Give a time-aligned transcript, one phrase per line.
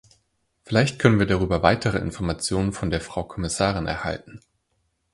[0.63, 4.39] Vielleicht können wir darüber weitere Informationen von der Frau Kommissarin erhalten.